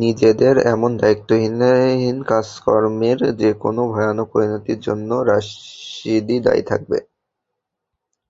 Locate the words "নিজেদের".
0.00-0.54